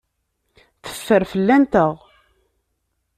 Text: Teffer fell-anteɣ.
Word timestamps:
Teffer 0.83 1.23
fell-anteɣ. 1.31 1.93